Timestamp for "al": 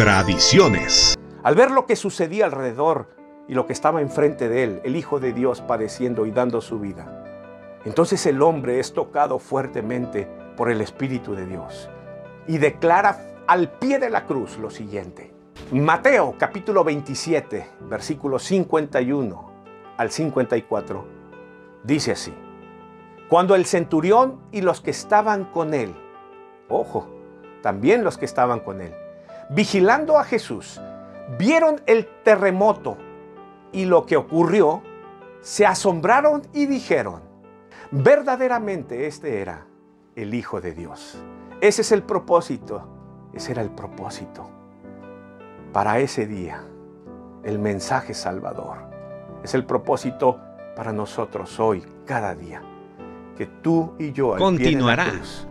1.42-1.54, 13.46-13.72, 19.98-20.10, 54.34-54.40